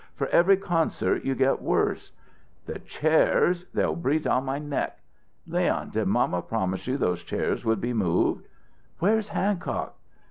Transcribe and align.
For 0.15 0.25
every 0.29 0.57
concert 0.57 1.23
you 1.23 1.35
get 1.35 1.61
worse." 1.61 2.11
"The 2.65 2.79
chairs 2.79 3.65
they'll 3.71 3.95
breathe 3.95 4.25
on 4.25 4.45
my 4.45 4.57
neck." 4.57 4.97
"Leon, 5.45 5.91
did 5.91 6.07
mamma 6.07 6.41
promise 6.41 6.87
you 6.87 6.97
those 6.97 7.21
chairs 7.21 7.63
would 7.65 7.81
be 7.81 7.93
moved?" 7.93 8.47
"Where's 8.97 9.27
Hancock?" 9.29 9.95